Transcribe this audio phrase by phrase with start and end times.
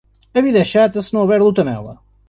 [0.37, 1.93] A vida é chata se não houver luta nela.